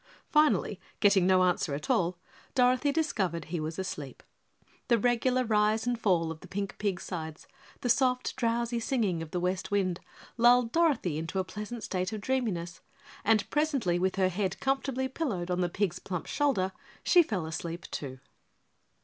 Finally, 0.31 0.79
getting 0.99 1.27
no 1.27 1.43
answer 1.43 1.75
at 1.75 1.87
all, 1.87 2.17
Dorothy 2.55 2.91
discovered 2.91 3.45
he 3.45 3.59
was 3.59 3.77
asleep. 3.77 4.23
The 4.87 4.97
regular 4.97 5.43
rise 5.43 5.85
and 5.85 5.95
fall 5.95 6.31
of 6.31 6.39
the 6.39 6.47
pink 6.47 6.75
pig's 6.79 7.03
sides, 7.03 7.45
the 7.81 7.87
soft 7.87 8.35
drowsy 8.35 8.79
singing 8.79 9.21
of 9.21 9.29
the 9.29 9.39
west 9.39 9.69
wind 9.69 9.99
lulled 10.37 10.71
Dorothy 10.71 11.19
into 11.19 11.37
a 11.37 11.43
pleasant 11.43 11.83
state 11.83 12.11
of 12.13 12.21
dreaminess, 12.21 12.81
and 13.23 13.47
presently, 13.51 13.99
with 13.99 14.15
her 14.15 14.29
head 14.29 14.59
comfortably 14.59 15.07
pillowed 15.07 15.51
on 15.51 15.61
the 15.61 15.69
pig's 15.69 15.99
plump 15.99 16.25
shoulder, 16.25 16.71
she 17.03 17.21
fell 17.21 17.45
asleep 17.45 17.85
too. 17.91 18.17